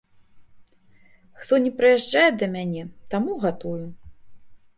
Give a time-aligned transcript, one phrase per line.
[1.41, 3.77] Хто ні прыязджае да мяне, таму гатую.